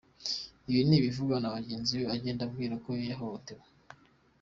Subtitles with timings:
[0.69, 3.63] Ibi ni ibivugwa na bagenzi be agenda abwira ko yahohotewe.